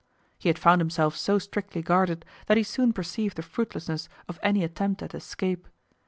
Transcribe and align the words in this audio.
He 0.39 0.49
had 0.49 0.57
found 0.57 0.81
himself 0.81 1.15
so 1.15 1.37
strictly 1.37 1.83
guarded 1.83 2.25
that 2.47 2.57
he 2.57 2.63
soon 2.63 2.91
perceived 2.91 3.35
the 3.37 3.43
fruitlessness 3.43 4.09
of 4.27 4.39
any 4.41 4.63
attempt 4.63 5.03
at 5.03 5.13
escape. 5.13 5.67